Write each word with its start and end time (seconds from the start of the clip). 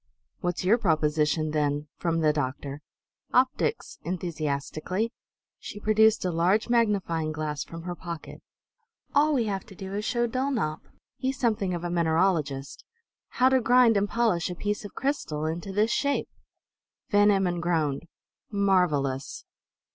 "What's 0.39 0.63
your 0.63 0.79
proposition, 0.79 1.51
then?" 1.51 1.87
from 1.95 2.21
the 2.21 2.33
doctor. 2.33 2.81
"Optics!" 3.35 3.99
enthusiastically. 4.03 5.13
She 5.59 5.79
produced 5.79 6.25
a 6.25 6.31
large 6.31 6.69
magnifying 6.69 7.31
glass 7.31 7.63
from 7.63 7.83
her 7.83 7.93
pocket. 7.93 8.41
"All 9.13 9.31
we 9.35 9.43
have 9.45 9.63
to 9.67 9.75
do 9.75 9.93
is 9.93 10.03
to 10.07 10.11
show 10.11 10.27
Dulnop 10.27 10.81
he's 11.17 11.37
something 11.37 11.75
of 11.75 11.83
a 11.83 11.91
mineralogist 11.91 12.83
how 13.37 13.49
to 13.49 13.61
grind 13.61 13.95
and 13.95 14.09
polish 14.09 14.49
a 14.49 14.55
piece 14.55 14.83
of 14.83 14.95
crystal 14.95 15.45
into 15.45 15.71
this 15.71 15.91
shape!" 15.91 16.29
Van 17.11 17.29
Emmon 17.29 17.59
groaned. 17.61 18.07
"Marvelous! 18.49 19.45